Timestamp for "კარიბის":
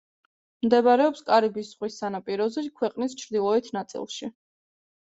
1.27-1.69